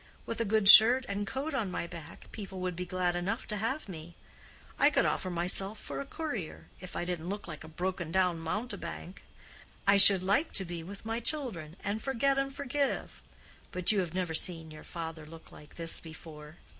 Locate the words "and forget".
11.83-12.39